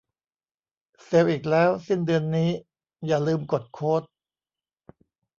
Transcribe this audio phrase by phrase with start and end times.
[1.03, 2.49] เซลอีกแล้ว สิ้นเดือนนี้
[3.07, 4.03] อย่าลืมกดโค้ด